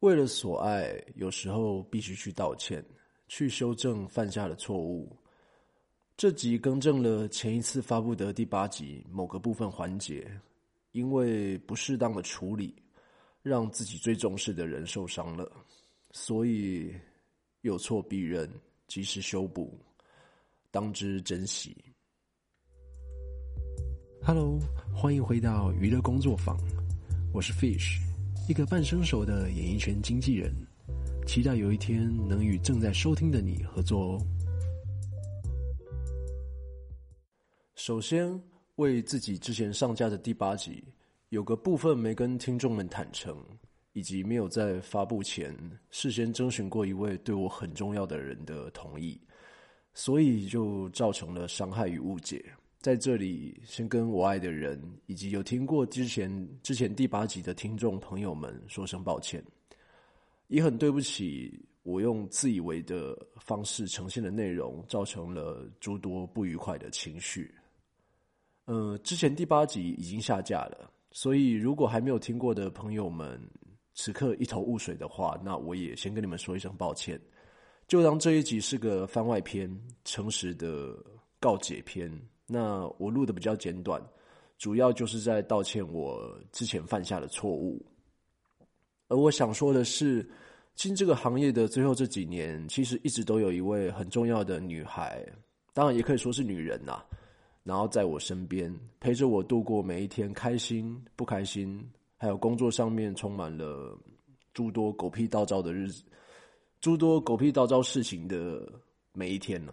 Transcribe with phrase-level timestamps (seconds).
[0.00, 2.84] 为了所爱，有时候必须去道歉，
[3.26, 5.16] 去修正犯下的错误。
[6.16, 10.30] 这集更正了前一次发布的第八集某个部分环节，
[10.92, 12.72] 因为不适当的处理，
[13.42, 15.50] 让自己最重视的人受伤了，
[16.12, 16.94] 所以
[17.62, 18.48] 有错必认，
[18.86, 19.76] 及时修补，
[20.70, 21.76] 当之珍惜。
[24.22, 24.60] Hello，
[24.94, 26.56] 欢迎回到娱乐工作坊，
[27.32, 28.07] 我是 Fish。
[28.48, 30.50] 一个半生熟的演艺圈经纪人，
[31.26, 34.26] 期待有一天能与正在收听的你合作哦。
[37.74, 38.42] 首先，
[38.76, 40.82] 为自己之前上架的第八集
[41.28, 43.36] 有个部分没跟听众们坦诚，
[43.92, 45.54] 以及没有在发布前
[45.90, 49.20] 事先征询过一位对我很重要的人的同意，
[49.92, 52.42] 所以就造成了伤害与误解。
[52.80, 59.44] 在这里，先跟我爱的人以及有听过之前之前第八集的听众朋友们说声抱歉，
[60.46, 67.52] 也很对不起我用自以为的方式呈现的内容，造成了诸多不愉快的情绪。
[68.66, 73.40] 呃，之前第八集已经下架了，所以如果还没有听过的朋友们，
[73.94, 77.20] 此刻一头雾水的话，那我也先跟你们说一声抱歉，
[77.88, 79.68] 就当这一集是个番外篇，
[80.04, 80.96] 诚实的
[81.40, 82.08] 告解篇。
[82.50, 84.02] 那我录的比较简短，
[84.56, 87.84] 主要就是在道歉我之前犯下的错误。
[89.08, 90.26] 而我想说的是，
[90.74, 95.22] 进这个行业的最后这几年，其实一直都有一位很重要的女孩，
[95.74, 97.04] 当然也可以说是女人呐。
[97.64, 103.94] 然后在我身边陪着我度过每一天，开心不开心，还有工作上面充满了
[104.54, 106.02] 诸多狗屁倒灶的日子，
[106.80, 108.66] 诸多狗屁倒灶事情的
[109.12, 109.72] 每一天呢。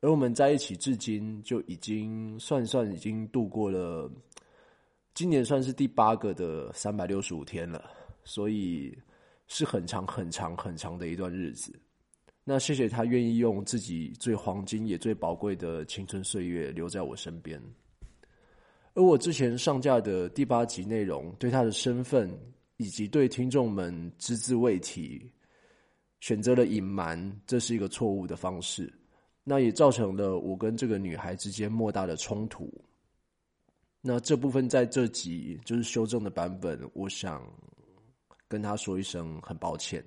[0.00, 4.10] 而我们在一起至今就已经算算已经度过了，
[5.14, 7.90] 今年算是第八个的三百六十五天了，
[8.22, 8.96] 所以
[9.46, 11.74] 是很长很长很长的一段日子。
[12.44, 17.60] 那谢谢他愿意用自己最黄金也最宝贵的青春岁月留在我身边。
[18.94, 22.30] 而我之前上架的第八集内容，对他的身份
[22.76, 25.28] 以及对听众们只字未提，
[26.20, 28.92] 选择了隐瞒，这是一个错误的方式。
[29.48, 32.68] 那也造成了我跟这个女孩之间莫大的冲突。
[34.00, 37.40] 那这部分在这集就是修正的版本，我想
[38.48, 40.04] 跟她说一声很抱歉，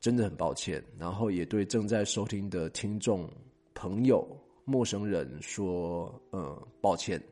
[0.00, 0.82] 真的很抱歉。
[0.98, 3.30] 然后也对正在收听的听众、
[3.74, 4.26] 朋友、
[4.64, 7.22] 陌生人说，嗯，抱歉，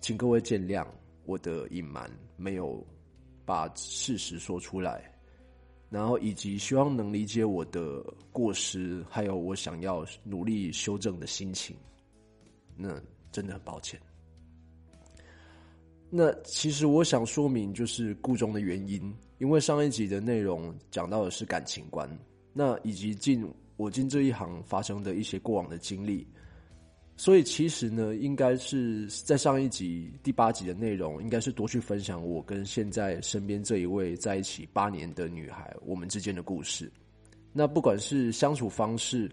[0.00, 0.86] 请各位见谅，
[1.26, 2.82] 我的隐瞒没有
[3.44, 5.11] 把事实说出来。
[5.92, 11.76] 然后以及希望能理解我的过失，还有我想要努力修正的心情，
[12.74, 12.98] 那
[13.30, 14.00] 真的很抱歉。
[16.08, 22.08] 那其实我想说明就是故中的原因，因为上一集的内容讲到的是感情观，
[22.54, 26.26] 那以及进我进这一行发生的一些过往的经历。
[27.14, 36.90] 所以其实呢，应该是在上一集第八集的内容，应该是多去分享我跟现在身边这一位在一起八年的女孩我们之间的故事。
[37.52, 39.30] 那不管是相处方式，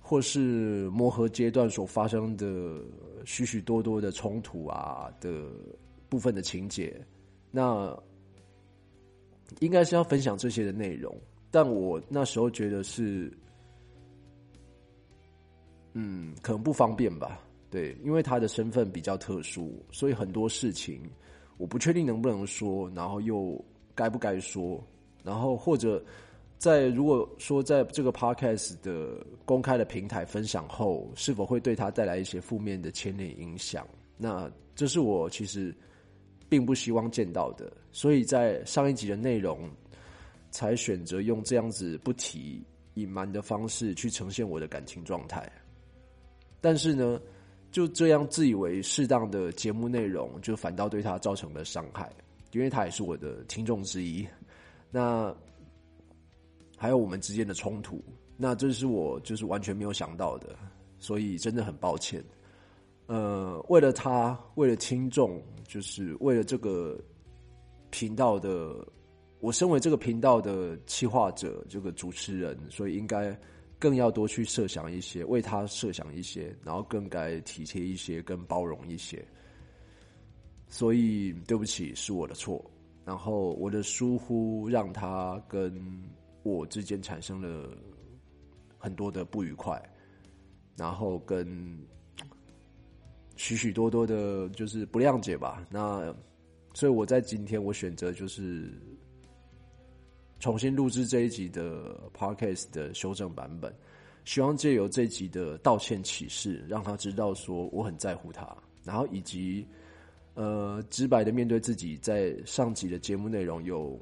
[0.00, 2.80] 或是磨合阶段所发生的
[3.24, 5.50] 许许多多的冲突啊的
[6.08, 6.94] 部分的情节，
[7.50, 7.98] 那
[9.60, 11.12] 应该是要分享这些的内容。
[11.50, 13.32] 但我那时候觉得是。
[15.94, 17.40] 嗯，可能不方便吧？
[17.70, 21.02] 对，因为他的身份比较特殊，所以很多事情
[21.56, 23.62] 我不确定能不能说，然后又
[23.94, 24.82] 该不该说，
[25.22, 26.02] 然后或者
[26.58, 33.86] 在如果说在这个 podcast 的公开的平台分享后，是否会对他带来一些负面的牵连影响？
[34.16, 35.74] 那这是我其实
[36.48, 39.68] 并不希望见到的，所以在上一集的内容
[40.50, 42.62] 才选择用这样子不提、
[42.94, 45.50] 隐瞒的方式去呈现我的感情状态。
[46.62, 47.20] 但是呢，
[47.72, 52.08] 就这样自以为适当的节目内容，就反倒对他造成了伤害，
[52.52, 54.24] 因为他也是我的听众之一。
[54.92, 55.34] 那
[56.78, 58.00] 还有我们之间的冲突，
[58.36, 60.56] 那这是我就是完全没有想到的，
[60.98, 62.22] 所以真的很抱歉。
[63.06, 66.96] 呃，为了他，为了听众，就是为了这个
[67.90, 68.86] 频道的，
[69.40, 73.36] 我身为这个频道的企划者，这个主持人，所以应该。
[73.82, 79.26] 更要多去设想一些，为他设想一些，然后更该体贴一些，更包容一些。
[80.68, 82.64] 所以对不起，是我的错。
[83.04, 85.74] 然后我的疏忽让他跟
[86.44, 87.76] 我之间产生了
[88.78, 89.82] 很多的不愉快，
[90.76, 91.44] 然后跟
[93.34, 95.66] 许许多多的，就是不谅解吧。
[95.68, 96.14] 那
[96.72, 98.80] 所以我在今天，我选择就是
[100.42, 103.72] 重新录制这一集的 podcast 的修正版本，
[104.24, 108.44] 希望借由这集的道歉启事，让他知道说我很在乎他，
[108.82, 109.64] 然后以及
[110.34, 113.96] 呃直白的面对自己在上集的节目内容有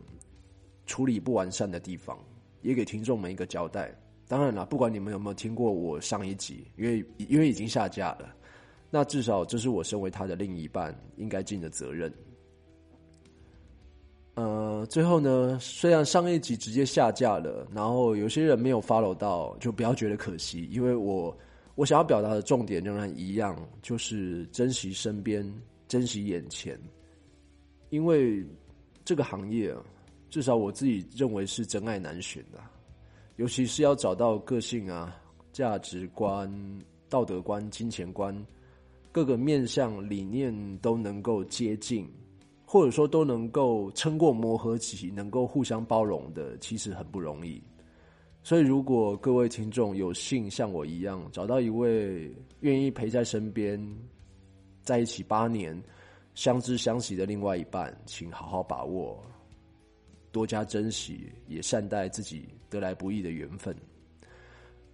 [0.87, 2.19] 处理不完善的地方，
[2.62, 3.94] 也给听众们一个交代。
[4.26, 8.34] 当然了，不管你们有没有听过我上一集，因为因为已经下架了，
[8.88, 12.10] 那至少这是我身为他的另一半应该尽的责任。
[14.87, 21.37] 最后呢，虽然上一集直接下架了，然后有些人没有 follow 到，就不要觉得可惜，因为我
[21.75, 25.44] 我想要表达的重点仍然一样，就是珍惜身边，
[25.88, 26.79] 珍惜眼前，
[27.88, 28.47] 因为
[29.05, 29.75] 这个行业，
[30.29, 32.61] 至少我自己认为是真爱难寻的，
[33.37, 35.17] 尤其是要找到个性啊、
[35.53, 36.53] 价值观、
[37.09, 38.35] 道德观、金钱观
[39.11, 42.09] 各个面向理念都能够接近。
[42.72, 47.61] 或者说都能够撑过磨合期，能够互相包容的，其实很不容易。
[48.44, 53.76] 所以，如果各位听众有幸像我一样找到一位愿意陪在身边、
[54.84, 55.82] 在一起八年、
[56.37, 59.20] 相知相惜的另外一半，请好好把握，
[60.31, 63.75] 多加珍惜，也善待自己得来不易的缘分。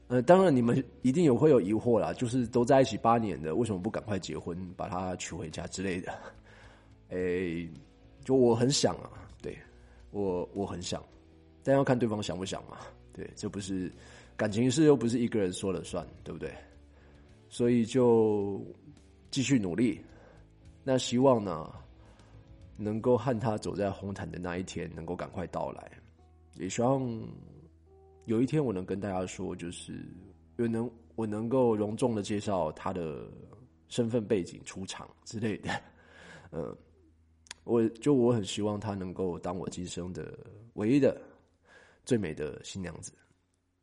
[0.08, 6.10] 呃，当然，你们一定有会有疑惑啦，就是都在一起八年的，为什么不赶快结婚，把她娶回家之类的？
[7.10, 7.68] 诶，
[8.24, 9.10] 就我很想啊，
[9.40, 9.56] 对
[10.10, 11.02] 我我很想，
[11.62, 12.78] 但要看对方想不想嘛。
[13.12, 13.90] 对，这不是
[14.36, 16.52] 感情事，又不是一个人说了算，对不对？
[17.48, 18.60] 所以就
[19.30, 20.00] 继续努力。
[20.84, 21.72] 那希望呢，
[22.76, 25.90] 能够和他走在红毯的那一天能够赶快到来。
[26.54, 27.02] 也希望
[28.24, 30.04] 有一天我能跟大家说，就是
[30.56, 33.26] 有能我能够隆重的介绍他的
[33.88, 35.70] 身份背景、出场之类的，
[36.50, 36.76] 嗯。
[37.66, 40.38] 我就我很希望她能够当我今生的
[40.74, 41.20] 唯一的
[42.04, 43.10] 最美的新娘子，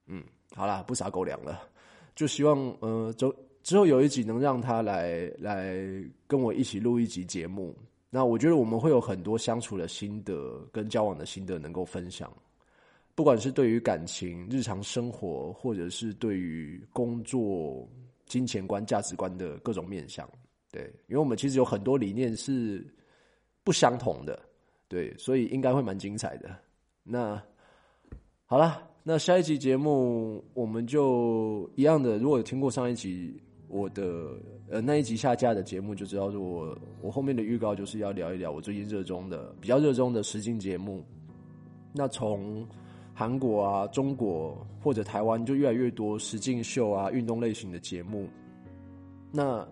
[0.07, 0.23] 嗯，
[0.55, 1.67] 好啦，不撒狗粮了，
[2.15, 3.29] 就希望呃，之
[3.61, 5.75] 之后有一集能让她来来
[6.27, 7.75] 跟我一起录一集节目。
[8.09, 12.31] 那我觉得我们会有很多相处的心得跟交往的心得能够分享，
[13.15, 17.85] 不管是对于感情、日常生活，或者是对于工作、
[18.27, 20.25] 金钱观、价值观的各种面向。
[20.71, 22.81] 对，因为我们其实有很多理念是。
[23.63, 24.37] 不相同的，
[24.87, 26.49] 对，所以应该会蛮精彩的。
[27.03, 27.41] 那
[28.45, 32.17] 好了，那下一集节目我们就一样的。
[32.17, 34.37] 如果有听过上一集我的
[34.69, 41.03] 呃那一集下架的节目，就知道说我我后面的预告就是要聊一聊我最近热衷的、比较热衷的实境节目。
[41.93, 42.67] 那从
[43.13, 48.27] 韩国啊、中国或者台湾，就越来越多实境秀啊、运动类型的节目。
[49.31, 49.65] 那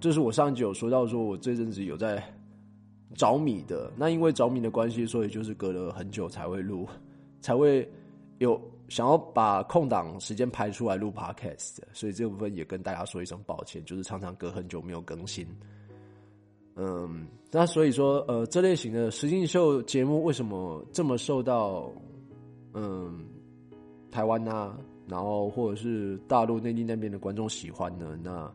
[0.00, 2.22] 这是我上一集有说到，说我这阵子有在。
[3.14, 6.86] 着迷的那，因为着迷的关系，所以就是隔了很久才会录，
[7.40, 7.88] 才会
[8.38, 15.46] 有想要把空档时间排出来录 podcast，所以这部分也跟大家说一声抱歉，就是常常隔很久没有更新。
[16.74, 21.92] 嗯，那所以说，呃，这类型的实境秀节目为什么这么受到
[22.72, 23.24] 嗯
[24.10, 24.74] 台湾呐，
[25.06, 28.18] 然后或者是大陆内地那边的观众喜欢呢？
[28.22, 28.50] 那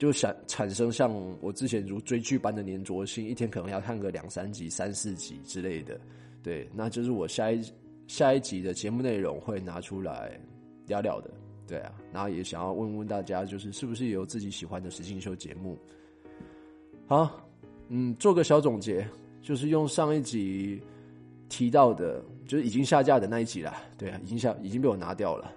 [0.00, 1.12] 就想产生像
[1.42, 6.00] 我之前如追剧般的粘着性，一天可能要看个两三集、三四集之类的。
[6.42, 7.62] 对，那就是我下一
[8.06, 10.40] 下一集的节目内容会拿出来
[10.86, 11.30] 聊聊的。
[11.66, 15.76] 对啊，然后也想要问问大家，就是是不是有自己喜欢的实境秀节目？
[17.06, 17.46] 好，
[17.88, 19.06] 嗯，做个小总结，
[19.42, 20.80] 就是用上一集
[21.50, 23.82] 提到的，就是已经下架的那一集啦。
[23.98, 25.52] 对啊，已经下已经被我拿掉了。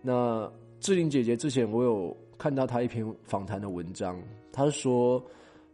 [0.00, 0.50] 那
[0.80, 2.16] 志玲姐姐之前我有。
[2.38, 5.22] 看到他一篇访谈的文章，他说，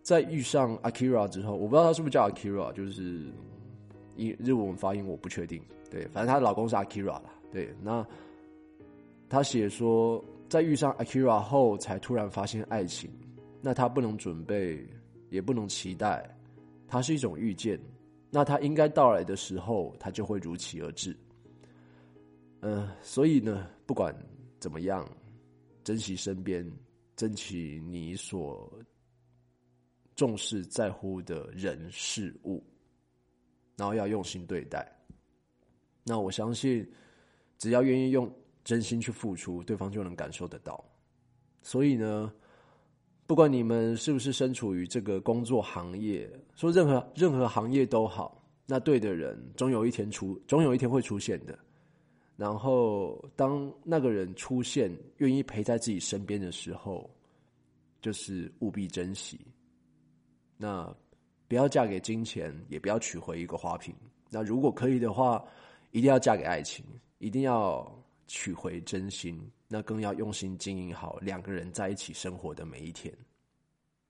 [0.02, 3.24] 在遇上 Akira 之后，我不知道他是不是叫 Akira，就是
[4.16, 5.62] 日日文发音我不确定。
[5.90, 7.24] 对，反正她的老公是 Akira 啦。
[7.50, 8.06] 对，那
[9.28, 13.10] 他写说，在遇上 Akira 后，才突然发现爱情。
[13.60, 14.86] 那他不能准备，
[15.30, 16.28] 也不能期待，
[16.88, 17.78] 它是一种遇见。
[18.30, 21.16] 那他应该到来的时候，他就会如期而至。
[22.60, 24.14] 嗯，所以呢，不管
[24.58, 25.06] 怎么样。
[25.84, 26.70] 珍惜身边，
[27.16, 28.72] 珍惜你所
[30.14, 32.62] 重视在乎的人事物，
[33.76, 34.86] 然后要用心对待。
[36.04, 36.88] 那我相信，
[37.58, 38.30] 只要愿意用
[38.64, 40.84] 真心去付出，对方就能感受得到。
[41.62, 42.32] 所以呢，
[43.26, 51.58] 不管你们是不是身处于这个工作行业，说任何任何行业都好，那对的人总有一天出，总有一天会出现的。
[52.42, 57.08] 然后，当那个人出现，愿意陪在自己身边的时候，
[58.00, 59.38] 就是务必珍惜。
[60.56, 60.92] 那
[61.46, 63.94] 不要嫁给金钱，也不要娶回一个花瓶。
[64.28, 65.40] 那如果可以的话，
[65.92, 66.84] 一定要嫁给爱情，
[67.18, 67.88] 一定要
[68.26, 73.16] 取回真心，那更要用心经营好两个人在一起生活的每一天。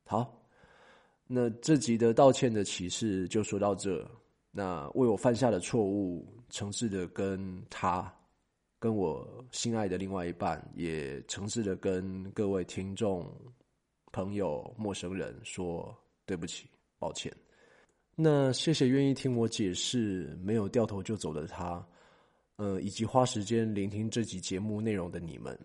[0.06, 0.42] 好，
[1.26, 4.10] 那这集的道歉的启示就说到这。
[4.50, 8.10] 那为我犯下的错误，诚挚的跟他，
[8.82, 13.32] 跟我心爱的另外一半，也诚挚的跟各位听众、
[14.10, 15.96] 朋友、陌生人说
[16.26, 17.32] 对不起，抱歉。
[18.16, 21.86] 那谢谢愿意听我解释，没有掉头就走的他，
[22.56, 25.56] 呃，以及花时间聆听这集节目内容的你们，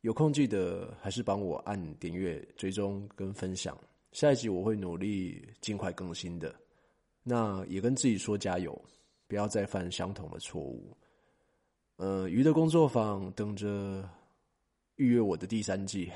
[0.00, 3.78] 有空记得还是帮我按点阅、追踪跟分享。
[4.10, 6.52] 下一集我会努力尽快更新的。
[7.22, 8.76] 那也跟自己说加油，
[9.28, 10.96] 不要再犯相同的错误。
[11.96, 14.08] 呃，鱼的工作坊等着
[14.96, 16.10] 预约我的第三季。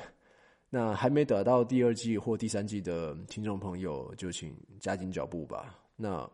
[0.69, 5.77] 那还没得到第二季或第三季的听众朋友，就请加紧脚步吧。
[5.95, 6.29] 那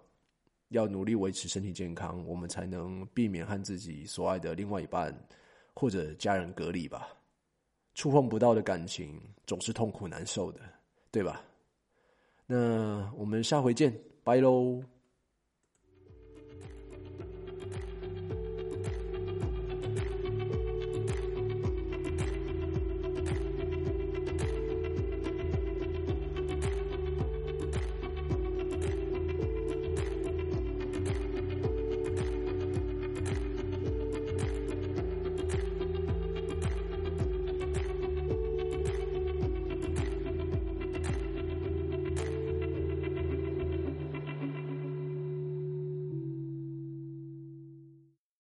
[0.70, 5.18] 要努力维持身体健康，我们才能避免和自己所爱的另外一半
[5.74, 7.08] 或者家人隔离吧。
[7.96, 10.60] 触碰不到的感情总是痛苦难受的，
[11.10, 11.42] 对吧？
[12.46, 13.92] 那我们下回见，
[14.24, 14.84] 拜喽。